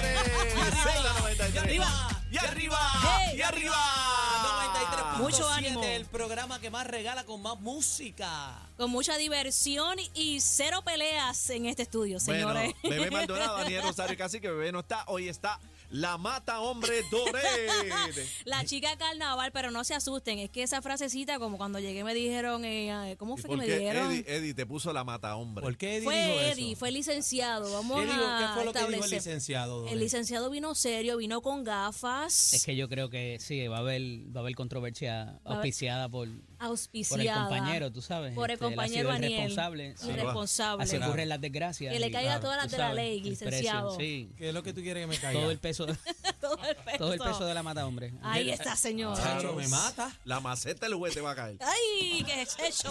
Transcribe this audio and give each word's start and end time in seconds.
señores. 0.00 0.74
Z93. 0.74 1.54
Y 1.54 1.58
arriba. 1.58 2.08
Y 2.30 2.38
arriba. 2.38 2.78
Y 3.36 3.42
arriba. 3.42 3.76
93.7, 5.14 5.18
Mucho 5.18 5.48
ánimo. 5.48 5.82
El 5.82 6.06
programa 6.06 6.60
que 6.60 6.70
más 6.70 6.86
regala 6.86 7.24
con 7.24 7.42
más 7.42 7.58
música. 7.60 8.56
Con 8.76 8.90
mucha 8.90 9.16
diversión 9.16 9.98
y 10.14 10.40
cero 10.40 10.82
peleas 10.84 11.50
en 11.50 11.66
este 11.66 11.82
estudio, 11.82 12.20
señores. 12.20 12.72
Bueno, 12.82 12.96
Bebé 12.96 13.10
Maldonado, 13.10 13.56
Daniel 13.58 13.82
Rosario 13.82 14.16
Casi, 14.16 14.40
que 14.40 14.50
Bebé 14.50 14.72
no 14.72 14.80
está. 14.80 15.04
Hoy 15.08 15.28
está 15.28 15.58
la 15.90 16.18
mata 16.18 16.60
hombre 16.60 17.02
Doré. 17.10 17.40
La 18.44 18.64
chica 18.64 18.96
carnaval, 18.96 19.50
pero 19.52 19.70
no 19.70 19.84
se 19.84 19.94
asusten, 19.94 20.38
es 20.38 20.50
que 20.50 20.62
esa 20.62 20.80
frasecita, 20.82 21.38
como 21.38 21.58
cuando 21.58 21.78
llegué 21.78 22.04
me 22.04 22.14
dijeron, 22.14 22.64
eh, 22.64 23.16
¿cómo 23.18 23.36
fue 23.36 23.50
que 23.50 23.56
me 23.56 23.66
dijeron? 23.66 24.10
Eddie, 24.12 24.24
Eddie 24.26 24.54
te 24.54 24.66
puso 24.66 24.92
la 24.92 25.04
mata 25.04 25.36
hombre. 25.36 25.62
¿Por 25.62 25.76
qué 25.76 25.96
Eddie 25.96 26.00
dijo 26.00 26.10
Fue 26.12 26.46
eso? 26.46 26.52
Eddie, 26.52 26.76
fue 26.76 26.90
licenciado. 26.92 27.72
Vamos 27.72 28.00
¿Qué, 28.00 28.06
dijo- 28.06 28.24
a 28.26 28.38
qué 28.38 28.54
fue 28.54 28.64
lo 28.64 28.72
que 28.72 28.86
dijo 28.92 29.04
el 29.04 29.10
licenciado? 29.10 29.80
Doré? 29.80 29.92
El 29.92 29.98
licenciado 30.00 30.50
vino 30.50 30.74
serio, 30.74 31.16
vino 31.16 31.40
con 31.42 31.64
gafas, 31.64 32.52
Es 32.54 32.64
que 32.64 32.76
yo 32.76 32.88
creo 32.88 33.10
que 33.10 33.38
sí, 33.40 33.66
va 33.68 33.78
a 33.78 33.80
haber, 33.80 34.02
va 34.34 34.40
a 34.40 34.42
haber 34.42 34.54
controversia 34.54 35.40
auspiciada 35.44 36.08
por, 36.08 36.28
por 37.08 37.20
el 37.20 37.32
compañero, 37.32 37.90
tú 37.92 38.02
sabes. 38.02 38.34
Por 38.34 38.50
el 38.50 38.54
Este, 38.54 38.66
él 38.66 38.72
ha 38.72 38.76
compañero 38.76 39.10
Aniel. 39.10 39.32
responsable. 39.32 39.94
sí. 39.96 40.08
Irresponsable. 40.10 40.84
Así 40.84 40.96
ocurren 40.96 41.28
las 41.28 41.40
desgracias. 41.40 41.92
Que 41.92 41.98
le 42.00 42.10
caiga 42.10 42.30
claro, 42.32 42.40
todas 42.42 42.56
las 42.62 42.70
de 42.70 42.78
la 42.78 42.94
ley, 42.94 43.20
precio, 43.20 43.46
licenciado. 43.46 43.96
sí. 43.98 44.30
¿Qué 44.36 44.48
es 44.48 44.54
lo 44.54 44.62
que 44.62 44.72
tú 44.72 44.80
quieres 44.82 45.02
que 45.02 45.06
me 45.08 45.16
caiga? 45.18 45.40
Todo 45.40 45.50
el 45.50 45.58
peso, 45.58 45.79
todo 46.40 46.58
el 46.68 46.76
peso. 46.76 46.98
todo 46.98 47.12
el 47.12 47.18
peso 47.20 47.44
de 47.44 47.54
la 47.54 47.62
mata, 47.62 47.86
hombre. 47.86 48.12
Ahí 48.22 48.50
está, 48.50 48.76
señor. 48.76 49.16
Chacho, 49.16 49.54
me 49.54 49.68
mata. 49.68 50.10
La 50.24 50.40
maceta 50.40 50.86
del 50.86 50.94
juez 50.96 51.14
te 51.14 51.20
va 51.20 51.32
a 51.32 51.34
caer. 51.34 51.56
Ay, 51.60 52.22
qué 52.24 52.42
es 52.42 52.56
eso. 52.58 52.90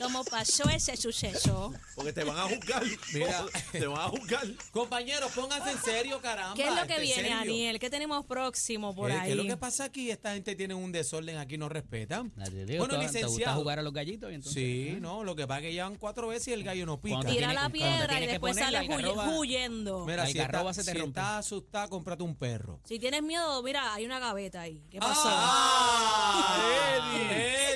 ¿Cómo 0.00 0.24
pasó 0.24 0.68
ese 0.70 0.96
suceso? 0.96 1.72
Porque 1.94 2.12
te 2.12 2.24
van 2.24 2.38
a 2.38 2.42
juzgar. 2.42 2.82
Mira. 3.12 3.44
te 3.72 3.86
van 3.86 4.00
a 4.00 4.08
juzgar. 4.08 4.46
Compañeros, 4.70 5.30
pónganse 5.32 5.70
en 5.70 5.82
serio, 5.82 6.20
caramba. 6.20 6.54
¿Qué 6.54 6.62
es 6.64 6.70
lo 6.70 6.76
este, 6.82 6.86
que 6.88 6.94
en 6.96 7.02
viene, 7.02 7.22
serio. 7.22 7.36
Aniel? 7.38 7.78
¿Qué 7.78 7.90
tenemos 7.90 8.24
próximo 8.26 8.94
por 8.94 9.10
¿Qué, 9.10 9.16
ahí? 9.16 9.26
qué 9.26 9.30
es 9.32 9.36
lo 9.36 9.44
que 9.44 9.56
pasa 9.56 9.84
aquí? 9.84 10.10
Esta 10.10 10.32
gente 10.34 10.54
tiene 10.54 10.74
un 10.74 10.92
desorden 10.92 11.38
aquí, 11.38 11.58
no 11.58 11.68
respetan. 11.68 12.32
Ah, 12.38 12.44
digo, 12.48 12.84
Bueno, 12.86 12.94
¿te- 12.94 12.96
¿Te 12.96 13.04
gusta 13.06 13.18
licenciado. 13.20 13.58
jugar 13.60 13.78
a 13.78 13.82
los 13.82 13.92
gallitos? 13.92 14.30
Entonces, 14.32 14.54
Sí, 14.54 14.96
no, 15.00 15.24
lo 15.24 15.36
que 15.36 15.46
pasa 15.46 15.60
es 15.60 15.66
que 15.66 15.72
llevan 15.72 15.96
cuatro 15.96 16.28
veces 16.28 16.48
y 16.48 16.52
el 16.52 16.64
gallo 16.64 16.86
no 16.86 17.00
pica. 17.00 17.20
Tira 17.20 17.32
tiene- 17.32 17.54
la 17.54 17.68
piedra 17.70 18.20
y 18.20 18.26
después 18.26 18.56
sale 18.56 18.88
huyendo. 19.36 20.04
Mira, 20.06 20.24
La 20.24 20.26
si, 20.26 20.38
está, 20.38 20.74
se 20.74 20.84
te 20.84 20.92
si 20.92 20.98
rompe. 20.98 21.20
estás 21.20 21.46
asustada, 21.46 21.88
cómprate 22.16 22.22
un 22.22 22.34
perro. 22.36 22.80
Si 22.84 22.98
tienes 22.98 23.22
miedo, 23.22 23.62
mira, 23.62 23.92
hay 23.94 24.04
una 24.04 24.18
gaveta 24.18 24.62
ahí. 24.62 24.82
¿Qué 24.90 24.98
pasó? 24.98 25.20
¡Ah! 25.26 26.58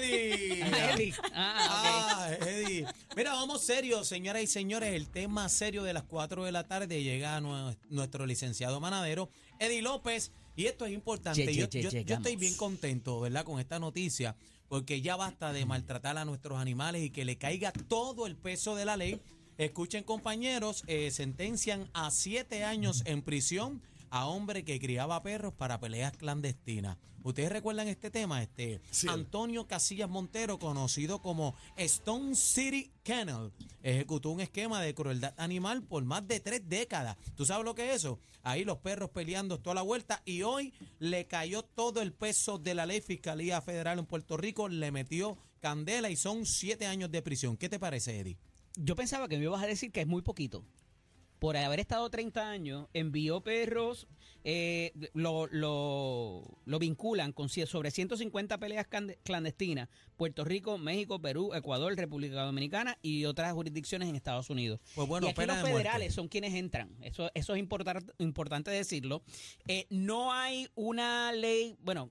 ¡Eddie! 0.01 0.61
¡Eddie! 0.63 0.63
Eddie. 0.95 1.15
Ah, 1.35 1.57
Ah, 2.23 2.33
Eddie. 2.47 2.87
Mira, 3.17 3.33
vamos 3.33 3.63
serios, 3.63 4.07
señoras 4.07 4.43
y 4.43 4.47
señores. 4.47 4.95
El 4.95 5.09
tema 5.09 5.49
serio 5.49 5.83
de 5.83 5.93
las 5.93 6.05
4 6.05 6.45
de 6.45 6.53
la 6.53 6.65
tarde 6.67 7.03
llega 7.03 7.41
nue- 7.41 7.77
nuestro 7.89 8.27
licenciado 8.27 8.81
manadero, 8.81 9.31
Eddie 9.59 9.83
López. 9.83 10.33
Y 10.57 10.67
esto 10.67 10.85
es 10.85 10.93
importante. 10.93 11.45
Ye- 11.47 11.53
ye- 11.53 11.61
yo, 11.61 11.67
ye- 11.69 11.83
yo- 11.83 11.91
yo 11.91 11.99
llegamos. 11.99 12.27
estoy 12.27 12.37
bien 12.37 12.55
contento, 12.57 13.21
¿verdad? 13.21 13.45
Con 13.45 13.61
esta 13.61 13.79
noticia, 13.79 14.37
porque 14.69 15.01
ya 15.01 15.17
basta 15.17 15.53
de 15.53 15.65
maltratar 15.65 16.19
a 16.19 16.25
nuestros 16.25 16.59
animales 16.59 17.03
y 17.03 17.11
que 17.11 17.25
le 17.25 17.37
caiga 17.39 17.73
todo 17.73 18.27
el 18.27 18.37
peso 18.37 18.75
de 18.77 18.85
la 18.85 18.97
ley. 18.97 19.21
Escuchen, 19.59 20.05
compañeros, 20.05 20.85
eh, 20.87 21.11
sentencian 21.11 21.89
a 21.93 22.11
siete 22.11 22.65
años 22.65 23.03
en 23.07 23.23
prisión 23.23 23.83
a 24.11 24.27
hombre 24.27 24.65
que 24.65 24.79
criaba 24.79 25.23
perros 25.23 25.55
para 25.55 25.81
peleas 25.81 26.17
clandestinas. 26.17 26.99
¿Ustedes 27.23 27.53
recuerdan 27.53 27.89
este 27.89 28.11
tema? 28.11 28.43
Este 28.43 28.81
Sí. 28.91 29.07
Antonio 29.09 29.67
Casillas 29.67 30.09
Montero, 30.09 30.59
conocido 30.59 31.21
como 31.21 31.55
Stone 31.77 32.35
City 32.35 32.93
Kennel, 33.03 33.53
ejecutó 33.83 34.31
un 34.31 34.41
esquema 34.41 34.81
de 34.81 34.95
crueldad 34.95 35.35
animal 35.37 35.83
por 35.83 36.03
más 36.05 36.27
de 36.27 36.41
tres 36.41 36.67
décadas. 36.67 37.17
¿Tú 37.35 37.45
sabes 37.45 37.65
lo 37.65 37.75
que 37.75 37.91
es 37.91 37.97
eso? 37.97 38.19
Ahí 38.43 38.65
los 38.65 38.79
perros 38.79 39.11
peleando 39.11 39.61
toda 39.61 39.75
la 39.75 39.83
vuelta 39.83 40.23
y 40.25 40.43
hoy 40.43 40.73
le 40.99 41.27
cayó 41.27 41.63
todo 41.63 42.01
el 42.01 42.13
peso 42.15 42.57
de 42.59 42.75
la 42.75 42.87
ley 42.87 43.03
Fiscalía 43.03 43.61
Federal 43.61 43.99
en 43.99 44.07
Puerto 44.07 44.39
Rico, 44.39 44.69
le 44.69 44.91
metió 44.91 45.37
candela 45.61 46.09
y 46.09 46.17
son 46.17 46.47
siete 46.47 46.87
años 46.87 47.11
de 47.11 47.21
prisión. 47.21 47.59
¿Qué 47.59 47.69
te 47.69 47.79
parece, 47.79 48.19
Eddie? 48.19 48.39
Yo 48.77 48.97
pensaba 48.97 49.29
que 49.29 49.37
me 49.37 49.45
ibas 49.45 49.63
a 49.63 49.67
decir 49.67 49.93
que 49.93 50.01
es 50.01 50.07
muy 50.07 50.23
poquito. 50.23 50.65
Por 51.41 51.57
haber 51.57 51.81
estado 51.81 52.09
30 52.11 52.49
años, 52.51 52.87
envió 52.93 53.41
perros, 53.41 54.07
eh, 54.45 54.93
lo, 55.15 55.47
lo, 55.49 56.43
lo 56.65 56.79
vinculan 56.79 57.33
con 57.33 57.49
sobre 57.67 57.91
150 57.91 58.59
peleas 58.59 58.87
clandestinas, 59.25 59.89
Puerto 60.17 60.45
Rico, 60.45 60.79
México, 60.79 61.21
Perú, 61.21 61.53
Ecuador, 61.55 61.97
República 61.97 62.43
Dominicana 62.43 62.99
y 63.03 63.25
otras 63.25 63.53
jurisdicciones 63.55 64.09
en 64.09 64.17
Estados 64.17 64.51
Unidos. 64.51 64.81
Pues 64.95 65.09
bueno, 65.09 65.27
y 65.27 65.31
aquí 65.31 65.37
pena 65.41 65.55
los 65.55 65.63
muerte. 65.63 65.79
federales 65.79 66.15
son 66.15 66.29
quienes 66.29 66.55
entran. 66.55 66.95
Eso, 67.03 67.31
eso 67.35 67.55
es 67.55 67.59
importar- 67.59 68.05
importante 68.19 68.71
decirlo. 68.71 69.23
Eh, 69.67 69.87
no 69.91 70.33
hay 70.33 70.69
una 70.75 71.33
ley, 71.33 71.77
bueno, 71.81 72.11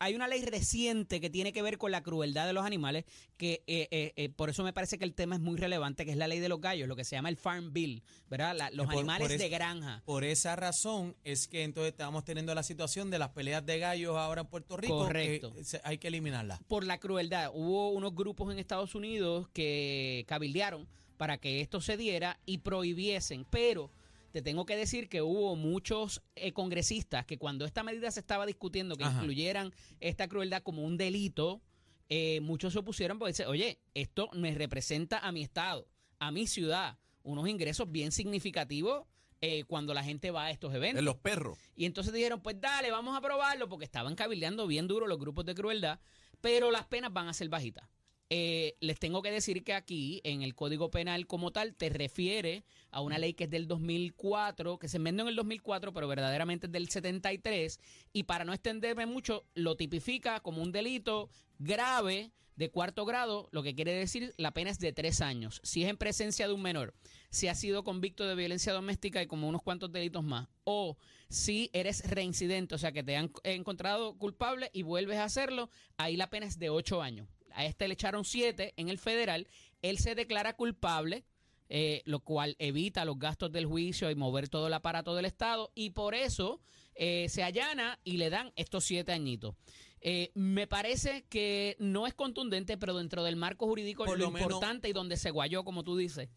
hay 0.00 0.14
una 0.14 0.28
ley 0.28 0.44
reciente 0.44 1.20
que 1.20 1.30
tiene 1.30 1.52
que 1.52 1.62
ver 1.62 1.78
con 1.78 1.90
la 1.90 2.02
crueldad 2.02 2.46
de 2.46 2.52
los 2.52 2.64
animales, 2.64 3.04
que 3.36 3.62
eh, 3.66 3.88
eh, 3.90 4.12
eh, 4.16 4.28
por 4.28 4.50
eso 4.50 4.62
me 4.64 4.72
parece 4.72 4.98
que 4.98 5.04
el 5.04 5.14
tema 5.14 5.34
es 5.36 5.40
muy 5.40 5.56
relevante, 5.56 6.04
que 6.04 6.12
es 6.12 6.16
la 6.16 6.28
ley 6.28 6.38
de 6.40 6.48
los 6.48 6.60
gallos, 6.60 6.88
lo 6.88 6.96
que 6.96 7.04
se 7.04 7.16
llama 7.16 7.28
el 7.28 7.36
Farm 7.36 7.72
Bill, 7.72 8.02
¿verdad? 8.28 8.54
La- 8.56 8.70
los 8.70 8.86
Por- 8.86 8.94
animales 8.96 9.28
por 9.28 9.38
de 9.38 9.48
granja. 9.48 10.02
Por 10.04 10.24
esa 10.24 10.54
razón 10.56 11.16
es 11.24 11.48
que 11.48 11.62
entonces 11.64 11.92
estamos 11.92 12.24
teniendo 12.24 12.54
la 12.54 12.62
situación 12.62 13.10
de 13.10 13.18
las 13.18 13.30
peleas 13.30 13.64
de 13.66 13.78
gallos 13.78 14.16
ahora 14.16 14.42
en 14.42 14.46
Puerto 14.48 14.76
Rico. 14.76 14.98
Correcto. 14.98 15.52
que 15.54 15.64
se- 15.64 15.80
hay 15.84 15.98
que 15.98 16.08
eliminarlas. 16.08 16.60
Por 16.68 16.84
la 16.84 16.98
crueldad. 16.98 17.50
Hubo 17.54 17.90
unos 17.90 18.14
grupos 18.14 18.52
en 18.52 18.58
Estados 18.58 18.94
Unidos 18.94 19.48
que 19.52 20.24
cabildearon 20.28 20.86
para 21.16 21.38
que 21.38 21.60
esto 21.60 21.80
se 21.80 21.96
diera 21.96 22.38
y 22.46 22.58
prohibiesen, 22.58 23.44
pero 23.50 23.90
te 24.30 24.42
tengo 24.42 24.66
que 24.66 24.76
decir 24.76 25.08
que 25.08 25.22
hubo 25.22 25.56
muchos 25.56 26.22
eh, 26.36 26.52
congresistas 26.52 27.24
que 27.26 27.38
cuando 27.38 27.64
esta 27.64 27.82
medida 27.82 28.10
se 28.10 28.20
estaba 28.20 28.46
discutiendo, 28.46 28.96
que 28.96 29.04
Ajá. 29.04 29.18
incluyeran 29.18 29.72
esta 30.00 30.28
crueldad 30.28 30.62
como 30.62 30.82
un 30.82 30.96
delito, 30.96 31.62
eh, 32.08 32.40
muchos 32.40 32.72
se 32.72 32.78
opusieron 32.78 33.18
porque 33.18 33.32
dicen, 33.32 33.48
oye, 33.48 33.80
esto 33.94 34.28
me 34.34 34.54
representa 34.54 35.18
a 35.18 35.32
mi 35.32 35.42
estado, 35.42 35.88
a 36.18 36.30
mi 36.30 36.46
ciudad, 36.46 36.98
unos 37.22 37.48
ingresos 37.48 37.90
bien 37.90 38.12
significativos 38.12 39.06
eh, 39.40 39.64
cuando 39.64 39.94
la 39.94 40.02
gente 40.02 40.30
va 40.30 40.46
a 40.46 40.50
estos 40.50 40.74
eventos. 40.74 40.98
En 40.98 41.04
los 41.04 41.16
perros. 41.16 41.58
Y 41.76 41.84
entonces 41.84 42.12
dijeron, 42.12 42.40
pues 42.40 42.60
dale, 42.60 42.90
vamos 42.90 43.16
a 43.16 43.20
probarlo, 43.20 43.68
porque 43.68 43.84
estaban 43.84 44.14
cabildeando 44.14 44.66
bien 44.66 44.88
duro 44.88 45.06
los 45.06 45.18
grupos 45.18 45.44
de 45.44 45.54
crueldad, 45.54 46.00
pero 46.40 46.70
las 46.70 46.86
penas 46.86 47.12
van 47.12 47.28
a 47.28 47.32
ser 47.32 47.48
bajitas. 47.48 47.88
Eh, 48.30 48.76
les 48.80 48.98
tengo 48.98 49.22
que 49.22 49.30
decir 49.30 49.64
que 49.64 49.72
aquí, 49.72 50.20
en 50.24 50.42
el 50.42 50.54
Código 50.54 50.90
Penal 50.90 51.26
como 51.26 51.50
tal, 51.50 51.74
te 51.74 51.88
refiere 51.88 52.64
a 52.90 53.00
una 53.00 53.16
ley 53.18 53.32
que 53.32 53.44
es 53.44 53.50
del 53.50 53.66
2004, 53.66 54.78
que 54.78 54.88
se 54.88 54.98
enmendó 54.98 55.22
en 55.22 55.30
el 55.30 55.36
2004, 55.36 55.94
pero 55.94 56.08
verdaderamente 56.08 56.66
es 56.66 56.72
del 56.72 56.90
73, 56.90 57.80
y 58.12 58.24
para 58.24 58.44
no 58.44 58.52
extenderme 58.52 59.06
mucho, 59.06 59.46
lo 59.54 59.76
tipifica 59.76 60.40
como 60.40 60.62
un 60.62 60.72
delito 60.72 61.30
grave 61.58 62.32
de 62.58 62.70
cuarto 62.70 63.04
grado, 63.04 63.48
lo 63.52 63.62
que 63.62 63.76
quiere 63.76 63.92
decir 63.92 64.34
la 64.36 64.52
pena 64.52 64.70
es 64.70 64.80
de 64.80 64.92
tres 64.92 65.20
años. 65.20 65.60
Si 65.62 65.84
es 65.84 65.88
en 65.88 65.96
presencia 65.96 66.48
de 66.48 66.52
un 66.52 66.60
menor, 66.60 66.92
si 67.30 67.46
ha 67.46 67.54
sido 67.54 67.84
convicto 67.84 68.26
de 68.26 68.34
violencia 68.34 68.72
doméstica 68.72 69.22
y 69.22 69.28
como 69.28 69.48
unos 69.48 69.62
cuantos 69.62 69.92
delitos 69.92 70.24
más, 70.24 70.48
o 70.64 70.98
si 71.28 71.70
eres 71.72 72.02
reincidente, 72.10 72.74
o 72.74 72.78
sea 72.78 72.90
que 72.90 73.04
te 73.04 73.16
han 73.16 73.30
encontrado 73.44 74.18
culpable 74.18 74.70
y 74.72 74.82
vuelves 74.82 75.18
a 75.18 75.24
hacerlo, 75.24 75.70
ahí 75.98 76.16
la 76.16 76.30
pena 76.30 76.46
es 76.46 76.58
de 76.58 76.68
ocho 76.68 77.00
años. 77.00 77.28
A 77.52 77.64
este 77.64 77.88
le 77.88 77.94
echaron 77.94 78.24
siete 78.24 78.74
en 78.76 78.88
el 78.88 78.98
federal, 78.98 79.46
él 79.82 79.98
se 79.98 80.14
declara 80.14 80.54
culpable, 80.56 81.24
eh, 81.68 82.02
lo 82.06 82.20
cual 82.20 82.56
evita 82.58 83.04
los 83.04 83.18
gastos 83.18 83.52
del 83.52 83.66
juicio 83.66 84.10
y 84.10 84.14
mover 84.14 84.48
todo 84.48 84.68
el 84.68 84.74
aparato 84.74 85.14
del 85.14 85.24
Estado, 85.26 85.70
y 85.74 85.90
por 85.90 86.14
eso 86.14 86.60
eh, 86.94 87.28
se 87.28 87.42
allana 87.42 87.98
y 88.04 88.16
le 88.16 88.30
dan 88.30 88.52
estos 88.56 88.84
siete 88.84 89.12
añitos. 89.12 89.54
Eh, 90.00 90.30
me 90.34 90.66
parece 90.66 91.24
que 91.28 91.76
no 91.80 92.06
es 92.06 92.14
contundente, 92.14 92.76
pero 92.78 92.96
dentro 92.96 93.24
del 93.24 93.36
marco 93.36 93.66
jurídico 93.66 94.04
Por 94.04 94.18
lo, 94.18 94.26
importante 94.26 94.88
y 94.88 94.92
donde 94.92 95.16
se 95.16 95.30
guayó, 95.30 95.64
como 95.64 95.82
tú 95.84 95.96
dices, 95.96 96.28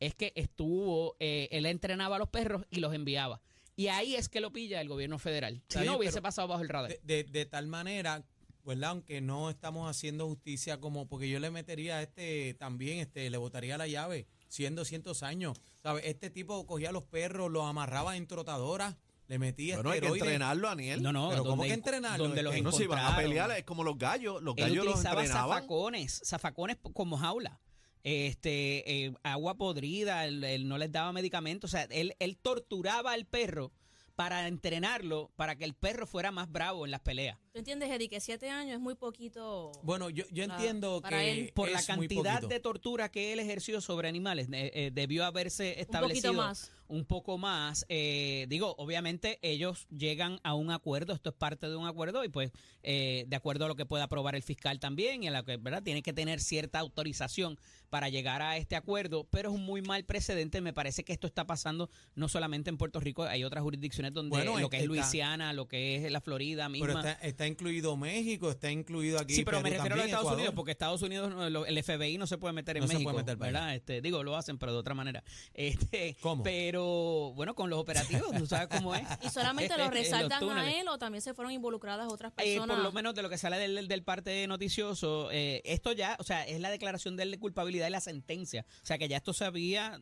es 0.00 0.14
que 0.14 0.32
estuvo, 0.34 1.16
eh, 1.20 1.48
él 1.52 1.66
entrenaba 1.66 2.16
a 2.16 2.18
los 2.18 2.28
perros 2.30 2.64
y 2.70 2.80
los 2.80 2.94
enviaba. 2.94 3.42
Y 3.76 3.88
ahí 3.88 4.14
es 4.14 4.28
que 4.28 4.40
lo 4.40 4.52
pilla 4.52 4.80
el 4.80 4.88
gobierno 4.88 5.18
federal. 5.18 5.62
Si 5.68 5.78
no, 5.80 5.96
hubiese 5.96 6.20
pasado 6.20 6.48
bajo 6.48 6.62
el 6.62 6.68
radar. 6.68 6.90
De, 6.90 7.00
de- 7.02 7.24
de 7.24 7.46
tal 7.46 7.66
manera, 7.66 8.24
¿verdad? 8.64 8.90
Aunque 8.90 9.20
no 9.20 9.50
estamos 9.50 9.88
haciendo 9.88 10.26
justicia 10.26 10.78
como, 10.80 11.06
porque 11.06 11.28
yo 11.28 11.38
le 11.40 11.50
metería 11.50 11.96
a 11.98 12.02
este 12.02 12.54
también, 12.54 12.98
este, 12.98 13.30
le 13.30 13.36
botaría 13.38 13.78
la 13.78 13.86
llave, 13.86 14.26
siendo 14.48 14.84
cientos 14.84 15.22
años. 15.22 15.60
¿Sabes? 15.82 16.04
Este 16.06 16.30
tipo 16.30 16.66
cogía 16.66 16.90
a 16.90 16.92
los 16.92 17.04
perros, 17.04 17.50
los 17.50 17.64
amarraba 17.64 18.16
en 18.16 18.26
trotadoras, 18.26 18.96
le 19.28 19.38
metía 19.38 19.76
Bueno, 19.76 19.90
hay 19.90 20.00
que 20.00 20.08
entrenarlo, 20.08 20.68
Aniel. 20.68 21.02
no, 21.02 21.12
no, 21.12 21.28
pero 21.30 21.44
¿cómo 21.44 21.62
que 21.62 21.72
entrenarlo? 21.72 22.26
Donde 22.26 22.42
los 22.42 22.60
No, 22.62 22.72
si 22.72 22.86
van 22.86 23.04
a 23.04 23.16
pelear 23.16 23.50
es 23.52 23.64
como 23.64 23.84
los 23.84 23.96
gallos. 23.96 24.42
Los 24.42 24.56
Él 24.56 24.64
gallos 24.64 24.84
los 24.84 24.94
utilizaba 24.94 25.22
entrenaban. 25.22 25.56
zafacones, 25.58 26.22
zafacones 26.24 26.76
como 26.94 27.16
jaula. 27.16 27.60
Este, 28.02 29.04
eh, 29.04 29.14
agua 29.22 29.56
podrida, 29.56 30.24
él, 30.26 30.42
él 30.42 30.66
no 30.66 30.78
les 30.78 30.90
daba 30.90 31.12
medicamentos. 31.12 31.70
O 31.70 31.72
sea, 31.72 31.84
él, 31.90 32.16
él 32.18 32.38
torturaba 32.38 33.12
al 33.12 33.26
perro 33.26 33.72
para 34.16 34.48
entrenarlo, 34.48 35.30
para 35.36 35.56
que 35.56 35.64
el 35.64 35.74
perro 35.74 36.06
fuera 36.06 36.30
más 36.30 36.50
bravo 36.50 36.84
en 36.84 36.90
las 36.90 37.00
peleas. 37.00 37.38
¿Tú 37.52 37.58
entiendes, 37.58 37.90
Eddie, 37.90 38.08
que 38.08 38.20
siete 38.20 38.48
años 38.48 38.74
es 38.74 38.80
muy 38.80 38.94
poquito? 38.94 39.72
Bueno, 39.82 40.08
yo, 40.08 40.24
yo 40.30 40.46
Para- 40.46 40.56
entiendo 40.60 41.00
para 41.00 41.18
que 41.18 41.32
él. 41.32 41.52
Por 41.52 41.68
la 41.68 41.80
es 41.80 41.86
cantidad 41.86 42.40
de 42.42 42.60
tortura 42.60 43.10
que 43.10 43.32
él 43.32 43.40
ejerció 43.40 43.80
sobre 43.80 44.08
animales, 44.08 44.46
eh, 44.52 44.70
eh, 44.72 44.90
debió 44.94 45.24
haberse 45.24 45.80
establecido 45.80 46.32
más. 46.32 46.70
un 46.86 47.04
poco 47.04 47.38
más. 47.38 47.84
Eh, 47.88 48.46
digo, 48.48 48.76
obviamente 48.78 49.40
ellos 49.42 49.88
llegan 49.90 50.38
a 50.44 50.54
un 50.54 50.70
acuerdo, 50.70 51.12
esto 51.12 51.30
es 51.30 51.34
parte 51.34 51.68
de 51.68 51.74
un 51.74 51.88
acuerdo 51.88 52.22
y 52.24 52.28
pues 52.28 52.52
eh, 52.84 53.24
de 53.26 53.36
acuerdo 53.36 53.64
a 53.64 53.68
lo 53.68 53.74
que 53.74 53.84
pueda 53.86 54.04
aprobar 54.04 54.36
el 54.36 54.42
fiscal 54.44 54.78
también 54.78 55.24
y 55.24 55.28
a 55.28 55.32
lo 55.32 55.44
que, 55.44 55.56
¿verdad? 55.56 55.82
Tiene 55.82 56.02
que 56.02 56.12
tener 56.12 56.40
cierta 56.40 56.78
autorización 56.78 57.58
para 57.90 58.08
llegar 58.08 58.42
a 58.42 58.58
este 58.58 58.76
acuerdo, 58.76 59.24
pero 59.24 59.50
es 59.50 59.54
un 59.56 59.64
muy 59.64 59.82
mal 59.82 60.04
precedente. 60.04 60.60
Me 60.60 60.72
parece 60.72 61.02
que 61.02 61.12
esto 61.12 61.26
está 61.26 61.46
pasando 61.46 61.90
no 62.14 62.28
solamente 62.28 62.70
en 62.70 62.76
Puerto 62.76 63.00
Rico, 63.00 63.24
hay 63.24 63.42
otras 63.42 63.64
jurisdicciones 63.64 64.12
donde 64.12 64.30
Bueno, 64.30 64.58
lo 64.60 64.70
que 64.70 64.78
es 64.78 64.86
Luisiana, 64.86 65.52
lo 65.52 65.66
que 65.66 65.96
es 65.96 66.12
la 66.12 66.20
Florida 66.20 66.68
misma. 66.68 66.86
Pero 66.86 66.98
está, 67.00 67.12
está 67.26 67.39
incluido 67.46 67.96
México, 67.96 68.50
está 68.50 68.70
incluido 68.70 69.18
aquí. 69.18 69.34
Sí, 69.34 69.44
pero 69.44 69.60
me 69.60 69.70
refiero 69.70 69.94
a 69.94 69.96
los 69.98 70.04
Estados 70.06 70.22
Ecuador. 70.24 70.38
Unidos, 70.38 70.54
porque 70.54 70.72
Estados 70.72 71.02
Unidos, 71.02 71.32
el 71.68 71.82
FBI 71.84 72.18
no 72.18 72.26
se 72.26 72.38
puede 72.38 72.52
meter 72.52 72.76
en 72.76 72.82
No 72.82 72.86
se 72.88 72.94
México, 72.94 73.10
puede 73.12 73.22
meter 73.24 73.36
¿verdad? 73.36 73.74
Este, 73.74 74.00
digo, 74.00 74.22
lo 74.22 74.36
hacen, 74.36 74.58
pero 74.58 74.72
de 74.72 74.78
otra 74.78 74.94
manera. 74.94 75.22
Este, 75.54 76.16
¿Cómo? 76.20 76.42
Pero, 76.42 77.32
bueno, 77.34 77.54
con 77.54 77.70
los 77.70 77.78
operativos, 77.78 78.30
tú 78.36 78.46
sabes 78.46 78.68
cómo 78.68 78.94
es. 78.94 79.02
¿Y 79.22 79.28
solamente 79.30 79.72
En 79.74 79.78
lo 79.80 79.84
los 79.86 79.94
resaltan 79.94 80.48
a 80.50 80.72
él 80.72 80.88
o 80.88 80.98
también 80.98 81.22
se 81.22 81.34
fueron 81.34 81.52
involucradas 81.52 82.10
otras 82.12 82.32
Eh, 82.38 82.54
personas? 82.54 82.76
por 82.76 82.84
lo 82.84 82.92
menos 82.92 83.14
de 83.14 83.22
lo 83.22 83.28
que 83.28 83.38
sale 83.38 83.58
del, 83.58 83.88
del 83.88 84.02
parte 84.02 84.46
noticioso, 84.46 85.30
eh, 85.32 85.62
esto 85.64 85.92
ya, 85.92 86.16
o 86.18 86.24
sea, 86.24 86.46
es 86.46 86.60
la 86.60 86.70
declaración 86.70 87.16
de 87.16 87.24
él 87.24 87.30
de 87.30 87.38
culpabilidad 87.38 87.86
y 87.88 87.90
la 87.90 88.00
sentencia. 88.00 88.64
O 88.82 88.86
sea, 88.86 88.98
que 88.98 89.08
ya 89.08 89.16
esto 89.18 89.32
se 89.32 89.44
había, 89.44 90.00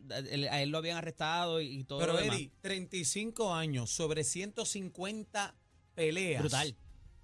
a 0.51 0.63
él 0.63 0.71
lo 0.71 0.79
habían 0.79 0.97
arrestado 0.97 1.61
y, 1.61 1.81
y 1.81 1.85
todo 1.85 1.99
Pero 2.01 2.13
lo 2.15 2.19
demás. 2.21 2.37
Eddie, 2.37 2.51
35 2.61 3.55
años 3.55 3.91
sobre 3.91 4.25
150 4.25 5.55
peleas. 5.95 6.43
Brutal. 6.43 6.77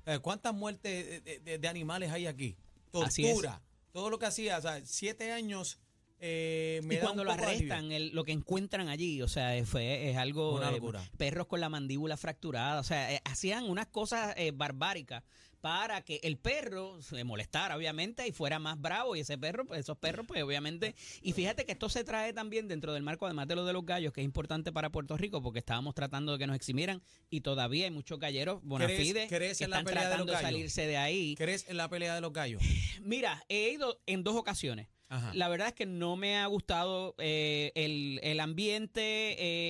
Eh, 0.06 0.18
¿Cuántas 0.20 0.54
muertes 0.54 1.24
de, 1.24 1.38
de- 1.40 1.58
de 1.58 1.68
animales 1.68 2.10
hay 2.12 2.26
aquí? 2.26 2.56
Tortura. 2.90 3.60
Todo 3.92 4.10
lo 4.10 4.18
que 4.18 4.26
hacía, 4.26 4.58
o 4.58 4.60
sea, 4.62 4.80
siete 4.84 5.32
años 5.32 5.78
eh, 6.20 6.80
me 6.84 6.94
y 6.94 6.96
da 6.98 7.02
cuando 7.04 7.22
un 7.22 7.28
lo 7.28 7.34
poco 7.34 7.46
arrestan, 7.46 7.92
el- 7.92 8.10
lo 8.14 8.24
que 8.24 8.32
encuentran 8.32 8.88
allí, 8.88 9.20
o 9.22 9.28
sea, 9.28 9.56
eh, 9.56 9.64
fue 9.64 10.10
es 10.10 10.16
algo 10.16 10.54
Una 10.56 10.68
eh, 10.70 10.72
locura. 10.72 11.02
perros 11.18 11.46
con 11.46 11.60
la 11.60 11.68
mandíbula 11.68 12.16
fracturada, 12.16 12.80
o 12.80 12.84
sea, 12.84 13.12
eh, 13.12 13.20
hacían 13.24 13.64
unas 13.64 13.86
cosas 13.88 14.34
barbáricas 14.54 15.22
para 15.64 16.02
que 16.02 16.20
el 16.22 16.36
perro 16.36 17.00
se 17.00 17.24
molestara, 17.24 17.74
obviamente, 17.74 18.28
y 18.28 18.32
fuera 18.32 18.58
más 18.58 18.78
bravo. 18.78 19.16
Y 19.16 19.20
ese 19.20 19.38
perro, 19.38 19.64
pues 19.64 19.80
esos 19.80 19.96
perros, 19.96 20.26
pues 20.28 20.42
obviamente. 20.42 20.94
Y 21.22 21.32
fíjate 21.32 21.64
que 21.64 21.72
esto 21.72 21.88
se 21.88 22.04
trae 22.04 22.34
también 22.34 22.68
dentro 22.68 22.92
del 22.92 23.02
marco, 23.02 23.24
además 23.24 23.48
de 23.48 23.54
lo 23.56 23.64
de 23.64 23.72
los 23.72 23.86
gallos, 23.86 24.12
que 24.12 24.20
es 24.20 24.26
importante 24.26 24.72
para 24.72 24.90
Puerto 24.92 25.16
Rico, 25.16 25.40
porque 25.42 25.60
estábamos 25.60 25.94
tratando 25.94 26.32
de 26.32 26.38
que 26.38 26.46
nos 26.46 26.54
eximieran 26.56 27.00
y 27.30 27.40
todavía 27.40 27.86
hay 27.86 27.90
muchos 27.90 28.18
galleros 28.20 28.62
bona 28.62 28.84
¿Crees- 28.84 29.00
fide 29.00 29.26
crees 29.26 29.56
que 29.56 29.64
en 29.64 29.70
la 29.70 29.76
están 29.78 29.86
pelea 29.86 30.02
de 30.02 30.08
tratando 30.10 30.32
los 30.32 30.38
de 30.38 30.42
gallos? 30.44 30.58
salirse 30.58 30.86
de 30.86 30.96
ahí. 30.98 31.34
¿Crees 31.34 31.66
en 31.66 31.78
la 31.78 31.88
pelea 31.88 32.14
de 32.14 32.20
los 32.20 32.34
gallos? 32.34 32.60
Mira, 33.00 33.42
he 33.48 33.70
ido 33.70 33.98
en 34.04 34.22
dos 34.22 34.36
ocasiones. 34.36 34.88
Ajá. 35.08 35.32
La 35.34 35.48
verdad 35.48 35.68
es 35.68 35.74
que 35.74 35.86
no 35.86 36.16
me 36.16 36.38
ha 36.38 36.46
gustado 36.46 37.14
eh, 37.18 37.72
el, 37.74 38.20
el 38.22 38.40
ambiente 38.40 39.00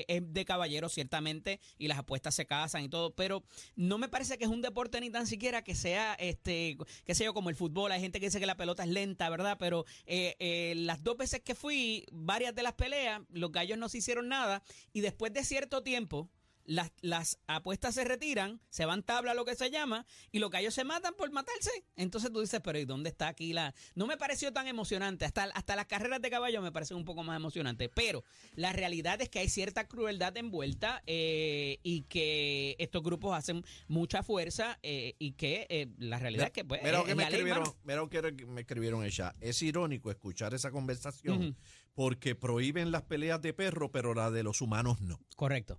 eh, 0.01 0.05
es 0.09 0.33
de 0.33 0.45
caballeros, 0.45 0.93
ciertamente, 0.93 1.61
y 1.77 1.89
las 1.89 1.99
apuestas 1.99 2.35
se 2.35 2.47
casan 2.47 2.85
y 2.85 2.89
todo, 2.89 3.15
pero 3.15 3.45
no 3.77 3.99
me 3.99 4.09
parece 4.09 4.39
que 4.39 4.45
es 4.45 4.51
un 4.51 4.63
deporte 4.63 5.01
ni 5.01 5.11
tan 5.11 5.27
siquiera 5.27 5.63
que 5.63 5.75
sea, 5.75 6.15
este, 6.15 6.79
qué 7.05 7.15
sé 7.15 7.25
yo, 7.25 7.35
como 7.35 7.51
el 7.51 7.57
fútbol. 7.57 7.93
Hay 7.93 8.01
gente 8.01 8.21
que 8.21 8.27
dice 8.27 8.41
que 8.41 8.47
la 8.47 8.57
pelota 8.57 8.85
es 8.85 8.91
lenta, 8.91 9.29
¿verdad? 9.29 9.57
Pero 9.59 9.85
eh, 10.07 10.37
eh, 10.39 10.75
las 10.77 11.03
dos 11.03 11.17
veces 11.17 11.41
que 11.41 11.55
fui, 11.55 12.07
varias 12.13 12.55
de 12.55 12.63
las 12.63 12.75
peleas, 12.75 13.21
los 13.31 13.53
gallos 13.53 13.77
no 13.77 13.89
se 13.89 13.99
hicieron 13.99 14.29
nada, 14.29 14.63
y 14.93 15.01
después 15.01 15.33
de 15.33 15.45
cierto 15.45 15.83
tiempo, 15.83 16.31
las, 16.65 16.93
las 17.01 17.39
apuestas 17.47 17.95
se 17.95 18.05
retiran, 18.05 18.61
se 18.71 18.85
van 18.87 19.03
tabla, 19.03 19.35
lo 19.35 19.45
que 19.45 19.55
se 19.55 19.71
llama, 19.71 20.07
y 20.33 20.39
los 20.39 20.51
gallos 20.51 20.75
se 20.75 20.85
matan 20.85 21.15
por 21.15 21.31
matarse. 21.31 21.71
Entonces 21.97 22.33
tú 22.33 22.41
dices, 22.41 22.61
pero 22.63 22.79
¿y 22.79 22.85
dónde 22.85 23.11
está 23.11 23.29
aquí 23.29 23.53
la...? 23.53 23.75
No 23.95 24.07
me 24.07 24.17
pareció 24.17 24.53
tan 24.53 24.67
emocionante. 24.67 25.25
Hasta, 25.25 25.45
hasta 25.45 25.77
las 25.77 25.87
carreras 25.87 26.23
de 26.23 26.31
caballo 26.31 26.63
me 26.63 26.73
parecen 26.73 26.97
un 26.97 27.05
poco 27.05 27.23
más 27.23 27.37
emocionantes. 27.37 27.91
Pero 27.95 28.25
la 28.55 28.73
realidad 28.73 29.21
es 29.21 29.29
que 29.29 29.41
hay 29.41 29.49
cierta 29.49 29.87
crueldad 29.87 30.37
envuelta 30.37 31.03
eh, 31.07 31.79
y 31.83 32.03
que 32.03 32.77
estos 32.79 33.03
grupos 33.03 33.37
hacen 33.37 33.65
mucha 33.89 34.23
fuerza 34.23 34.79
eh, 34.83 35.15
y 35.19 35.33
que 35.33 35.67
eh, 35.69 35.89
la 35.99 36.19
realidad 36.19 36.47
es 36.47 36.53
que... 36.53 36.65
Pues, 36.65 36.83
Mira 36.83 36.99
es- 36.99 37.05
que 37.05 37.11
es 37.11 37.17
me 37.17 37.23
escribieron, 37.25 37.65
mira 37.85 38.01
lo 38.01 38.09
que 38.09 38.47
me 38.47 38.61
escribieron 38.63 39.05
ella. 39.05 39.35
Es 39.41 39.63
irónico 39.63 40.11
escuchar 40.11 40.55
esa 40.55 40.71
conversación 40.71 41.57
porque 41.95 42.35
prohíben 42.35 42.91
las 42.91 43.03
peleas 43.03 43.41
de 43.41 43.53
perro, 43.53 43.93
pero 43.93 44.15
la 44.15 44.31
de 44.31 44.43
los 44.43 44.61
humanos 44.61 45.01
no. 45.01 45.21
Correcto. 45.37 45.79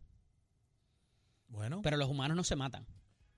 Bueno, 1.55 1.81
Pero 1.81 1.97
los 1.97 2.09
humanos 2.09 2.35
no 2.37 2.43
se 2.43 2.55
matan. 2.55 2.85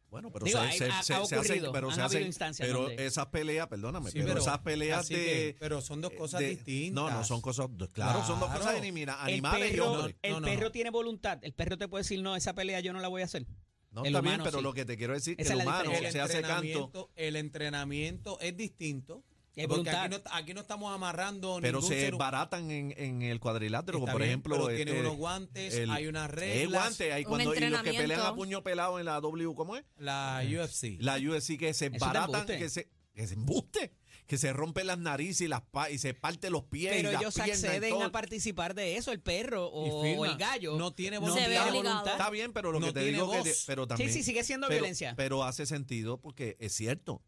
Bueno, 0.10 0.32
pero 0.32 0.46
Digo, 0.46 0.58
se, 0.60 0.66
hay- 0.66 0.78
se- 0.78 0.86
ha- 0.86 1.04
se- 1.04 1.14
ha 1.14 1.26
se 1.26 1.36
hacen, 1.36 1.66
pero 1.74 1.92
se 1.92 2.02
hacen, 2.02 2.30
pero 2.60 2.84
donde- 2.84 3.06
esas 3.06 3.26
peleas, 3.26 3.68
perdóname, 3.68 4.10
Sí, 4.10 4.20
pero, 4.20 4.28
pero 4.30 4.40
esas 4.40 4.60
peleas 4.60 5.08
de, 5.10 5.16
que- 5.16 5.58
pero 5.60 5.82
son 5.82 6.00
dos 6.00 6.14
cosas 6.14 6.40
de- 6.40 6.50
distintas. 6.52 6.96
No, 6.96 7.10
no 7.12 7.24
son 7.26 7.42
cosas, 7.42 7.68
claro, 7.92 8.24
son 8.26 8.40
dos 8.40 8.50
cosas 8.50 8.82
de 8.82 8.92
mira, 8.94 9.18
El 9.24 9.34
animales 9.34 9.68
y 9.70 9.72
perro, 9.76 9.92
hombres. 9.92 10.16
el 10.22 10.32
No, 10.32 10.40
no, 10.40 10.48
perro 10.48 10.62
no. 10.64 10.72
tiene 10.72 10.90
voluntad. 10.92 11.40
El 11.42 11.54
perro 11.54 11.78
te 11.78 11.90
puede 11.90 12.04
decir, 12.04 12.22
no, 12.22 12.38
esa 12.38 12.54
pelea 12.54 12.80
yo 12.80 12.94
no 12.94 13.02
la 13.02 13.10
voy 13.10 13.22
a 13.22 13.26
hacer. 13.26 13.46
No 13.92 14.02
el 14.02 14.08
está 14.08 14.22
bien, 14.22 14.34
humano 14.36 14.44
pero 14.46 14.58
sí. 14.60 14.64
lo 14.64 14.74
que 14.74 14.86
te 14.86 14.96
quiero 14.98 15.14
decir 15.14 15.36
es 15.38 15.48
que 15.48 15.54
el 15.54 15.60
humano 15.62 15.92
el 15.92 16.12
se 16.12 16.22
hace 16.22 16.42
canto. 16.42 17.12
el 17.16 17.36
entrenamiento 17.36 18.40
es 18.40 18.56
distinto. 18.56 19.24
Es 19.64 19.68
porque 19.68 19.90
aquí 19.90 20.10
no, 20.10 20.22
aquí 20.32 20.54
no 20.54 20.62
estamos 20.62 20.94
amarrando 20.94 21.58
Pero 21.62 21.80
ningún 21.82 21.96
se 21.96 22.12
baratan 22.12 22.70
en, 22.72 22.94
en 22.98 23.22
el 23.24 23.40
cuadrilátero, 23.40 24.00
Está 24.00 24.12
por 24.12 24.22
bien, 24.22 24.30
ejemplo. 24.32 24.56
pero 24.56 24.70
este, 24.70 25.00
unos 25.02 25.18
guantes, 25.18 25.74
el- 25.74 25.90
hay 25.90 26.08
unas 26.08 26.30
Es 26.30 26.36
reglas. 26.36 26.82
guante, 26.84 27.14
hay 27.14 27.24
Un 27.24 27.30
cuando, 27.30 27.56
y 27.56 27.60
los 27.70 27.82
que 27.82 27.94
pelean 27.94 28.22
a 28.22 28.36
puño 28.36 28.64
pelado 28.64 29.00
en 29.00 29.06
la 29.06 29.20
W, 29.20 29.54
¿cómo 29.56 29.76
es? 29.76 29.84
La 29.98 30.42
UFC. 30.46 30.98
La 31.00 31.18
UFC 31.18 31.58
que 31.58 31.74
se 31.74 31.88
Eso 31.88 31.96
es 31.96 32.00
baratan, 32.00 32.46
que 32.46 32.70
se, 32.70 32.90
que 33.14 33.26
se 33.28 33.34
embuste, 33.34 33.94
que 34.28 34.38
se 34.38 34.52
rompen 34.54 34.86
las 34.88 35.00
narices 35.00 35.42
y, 35.42 35.48
las 35.48 35.62
pa- 35.62 35.90
y 35.90 35.98
se 35.98 36.14
parte 36.14 36.50
los 36.50 36.64
pies 36.66 36.94
Pero 36.96 37.10
y 37.10 37.14
las 37.14 37.22
ellos 37.22 37.38
y 37.38 37.42
acceden 37.42 38.02
a 38.02 38.12
participar 38.12 38.76
de 38.76 38.98
eso, 38.98 39.12
el 39.12 39.22
perro 39.22 39.68
o, 39.68 40.26
el 40.26 40.38
gallo. 40.38 40.78
No 40.78 40.94
tiene 40.94 41.16
Se 41.18 41.22
voluntad. 41.22 41.72
tiene. 41.72 42.12
Está 42.12 42.30
bien, 42.30 42.54
pero 42.54 42.72
lo 42.72 42.80
No 42.80 42.88
que 42.88 42.94
te 42.94 43.00
tiene 43.00 43.14
digo 43.18 43.32
que... 43.32 43.38
voz. 43.40 43.64
Pero 43.66 43.88
también, 43.88 44.10
Sí, 44.12 44.20
sí, 44.20 44.24
sigue 44.24 44.44
siendo 44.44 44.68
pero- 44.68 44.82
violencia. 44.82 45.14
Pero 45.18 45.44
hace 45.46 45.66
sentido 45.66 46.20
porque 46.22 46.58
es 46.60 46.74
cierto. 46.74 47.24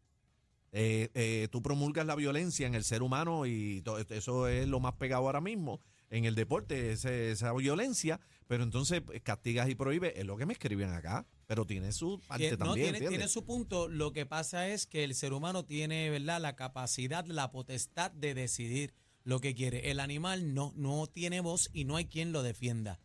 Eh, 0.72 1.10
eh, 1.14 1.48
tú 1.50 1.62
promulgas 1.62 2.06
la 2.06 2.14
violencia 2.14 2.66
en 2.66 2.74
el 2.74 2.84
ser 2.84 3.02
humano 3.02 3.44
y 3.46 3.82
to- 3.82 3.98
eso 3.98 4.46
es 4.46 4.68
lo 4.68 4.78
más 4.78 4.94
pegado 4.94 5.26
ahora 5.26 5.40
mismo 5.40 5.80
en 6.10 6.24
el 6.24 6.34
deporte, 6.34 6.92
ese- 6.92 7.32
esa 7.32 7.52
violencia, 7.52 8.20
pero 8.46 8.62
entonces 8.62 9.00
pues, 9.00 9.20
castigas 9.22 9.68
y 9.68 9.74
prohíbes, 9.74 10.12
es 10.16 10.24
lo 10.26 10.36
que 10.36 10.46
me 10.46 10.52
escriben 10.52 10.90
acá, 10.90 11.26
pero 11.46 11.66
tiene 11.66 11.92
su 11.92 12.20
parte 12.26 12.52
no, 12.52 12.58
también, 12.58 12.94
tiene, 12.98 13.28
su 13.28 13.44
punto. 13.44 13.88
Lo 13.88 14.12
que 14.12 14.26
pasa 14.26 14.68
es 14.68 14.86
que 14.86 15.02
el 15.04 15.14
ser 15.14 15.32
humano 15.32 15.64
tiene, 15.64 16.08
¿verdad?, 16.10 16.40
la 16.40 16.54
capacidad, 16.56 17.24
la 17.26 17.50
potestad 17.50 18.10
de 18.12 18.34
decidir 18.34 18.94
lo 19.24 19.40
que 19.40 19.54
quiere. 19.54 19.90
El 19.90 20.00
animal 20.00 20.54
no, 20.54 20.72
no 20.76 21.06
tiene 21.06 21.40
voz 21.40 21.68
y 21.72 21.84
no 21.84 21.96
hay 21.96 22.06
quien 22.06 22.32
lo 22.32 22.42
defienda. 22.42 23.00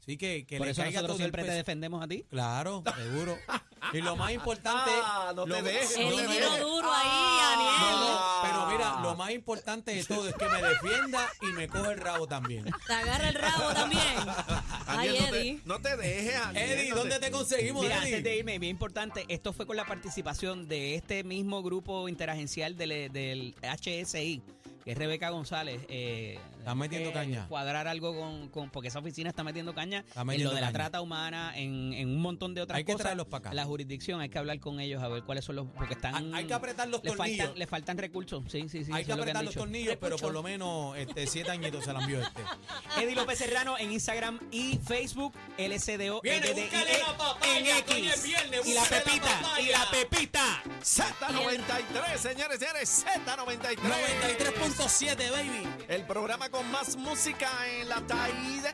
Así 0.00 0.16
que, 0.16 0.46
que 0.46 0.56
Por 0.58 0.66
le 0.66 0.72
eso 0.72 0.82
caiga 0.82 1.00
nosotros 1.02 1.16
todo 1.18 1.26
el 1.26 1.30
siempre 1.30 1.44
te 1.44 1.56
defendemos 1.56 2.02
a 2.02 2.08
ti. 2.08 2.24
Claro, 2.28 2.82
seguro. 2.96 3.36
Y 3.92 4.00
lo 4.00 4.16
más 4.16 4.30
importante. 4.32 4.90
Ah, 5.02 5.32
no 5.34 5.44
te 5.44 5.62
dejes, 5.62 5.96
El 5.96 6.10
no 6.10 6.16
te 6.16 6.22
dejes. 6.26 6.60
duro 6.60 6.90
ahí, 6.92 7.40
Aniel. 7.54 8.00
no, 8.00 8.20
pero 8.42 8.66
mira, 8.66 9.00
lo 9.02 9.14
más 9.16 9.30
importante 9.30 9.94
de 9.94 10.04
todo 10.04 10.28
es 10.28 10.34
que 10.34 10.48
me 10.48 10.62
defienda 10.62 11.28
y 11.42 11.46
me 11.46 11.68
coge 11.68 11.92
el 11.92 11.98
rabo 12.00 12.26
también. 12.26 12.64
Te 12.86 12.92
agarra 12.92 13.28
el 13.28 13.34
rabo 13.34 13.72
también. 13.72 14.02
Ay, 14.86 15.08
Aniel, 15.08 15.20
no 15.24 15.30
te- 15.30 15.40
Eddie. 15.40 15.60
No 15.64 15.80
te 15.80 15.96
dejes, 15.96 16.36
Aniel, 16.36 16.70
Eddie, 16.70 16.90
no 16.90 16.96
¿dónde 16.96 17.18
te 17.18 17.30
conseguimos, 17.30 17.82
Mira, 17.82 17.96
Eddie? 17.98 18.06
antes 18.16 18.24
de 18.24 18.36
irme, 18.36 18.58
bien 18.58 18.70
importante, 18.70 19.24
esto 19.28 19.52
fue 19.52 19.66
con 19.66 19.76
la 19.76 19.86
participación 19.86 20.68
de 20.68 20.94
este 20.96 21.24
mismo 21.24 21.62
grupo 21.62 22.08
interagencial 22.08 22.76
del, 22.76 23.12
del 23.12 23.54
HSI, 23.62 24.42
que 24.84 24.92
es 24.92 24.98
Rebeca 24.98 25.30
González. 25.30 25.80
Eh, 25.88 26.38
Está 26.60 26.74
metiendo 26.74 27.12
caña. 27.12 27.46
Cuadrar 27.48 27.88
algo 27.88 28.14
con, 28.14 28.48
con- 28.50 28.70
porque 28.70 28.88
esa 28.88 28.98
oficina 29.00 29.28
está 29.30 29.42
metiendo 29.42 29.74
caña 29.74 30.04
Está 30.06 30.20
en 30.22 30.44
lo 30.44 30.52
de 30.54 30.60
la 30.60 30.72
trata 30.72 31.00
humana, 31.00 31.52
en, 31.56 31.92
en 31.94 32.08
un 32.10 32.20
montón 32.22 32.54
de 32.54 32.60
otras 32.62 32.76
Hay 32.76 32.84
que 32.84 32.92
cosas. 32.92 33.04
traerlos 33.04 33.26
pa' 33.26 33.38
acá. 33.38 33.54
La 33.54 33.64
jurisdicción, 33.64 34.20
hay 34.20 34.28
que 34.28 34.38
hablar 34.38 34.60
con 34.60 34.78
ellos 34.80 35.02
a 35.02 35.08
ver 35.08 35.22
cuáles 35.24 35.44
son 35.44 35.56
los, 35.56 35.66
porque 35.76 35.94
están... 35.94 36.34
Hay- 36.34 36.46
que 36.46 36.54
apretar 36.54 36.88
los 36.88 37.02
tornillos. 37.02 37.38
Faltan, 37.46 37.58
le 37.58 37.66
faltan 37.66 37.98
recursos, 37.98 38.42
sí, 38.48 38.68
sí, 38.68 38.84
sí. 38.84 38.92
Hay 38.92 39.04
que 39.04 39.12
apretar 39.12 39.42
los 39.44 39.52
dicho. 39.54 39.60
tornillos, 39.60 39.96
pero 40.00 40.16
por 40.16 40.32
lo 40.32 40.42
menos 40.42 40.96
este, 40.96 41.26
siete 41.26 41.50
añitos 41.50 41.84
se 41.84 41.92
la 41.92 42.00
envió 42.00 42.20
este. 42.20 42.42
Eddie 43.02 43.14
López 43.14 43.38
Serrano 43.38 43.78
en 43.78 43.92
Instagram 43.92 44.38
y 44.50 44.78
Facebook, 44.78 45.32
LSDO, 45.58 46.20
Viene, 46.22 46.46
LDIE, 46.52 46.62
búscale 46.64 46.98
la 46.98 47.16
papaya, 47.16 47.58
en 47.58 47.66
X. 47.78 48.22
viernes, 48.24 48.66
y 48.66 48.74
la 48.74 48.82
la 48.82 48.88
pepita, 48.88 49.40
papaya. 49.40 49.62
y 49.66 49.70
la 49.72 49.90
pepita. 49.90 50.62
Z93, 50.82 52.16
señores, 52.18 52.58
señores, 52.60 53.04
Z93. 53.06 53.78
93.7, 53.78 55.30
baby. 55.30 55.68
El 55.88 56.02
programa 56.04 56.48
con 56.50 56.70
más 56.70 56.96
música 56.96 57.48
en 57.68 57.88
la 57.88 58.00
TAID. 58.00 58.64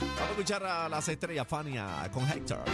Vamos 0.00 0.20
a 0.20 0.30
escuchar 0.30 0.64
a 0.64 0.88
las 0.88 1.08
estrellas 1.08 1.46
Fania 1.46 2.08
con 2.12 2.24
Hector. 2.28 2.64